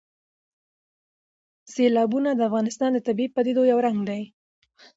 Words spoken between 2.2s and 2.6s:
د